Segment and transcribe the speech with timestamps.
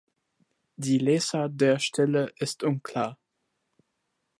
[0.77, 3.19] Die Lesart der Stelle ist unklar.